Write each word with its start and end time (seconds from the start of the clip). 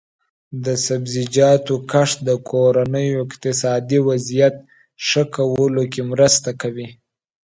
د 0.65 0.65
سبزیجاتو 0.85 1.75
کښت 1.91 2.17
د 2.27 2.29
کورنیو 2.49 3.21
اقتصادي 3.25 3.99
وضعیت 4.07 4.55
ښه 5.07 5.23
کولو 5.35 5.83
کې 5.91 6.01
مرسته 6.11 6.49
کوي. 6.61 6.89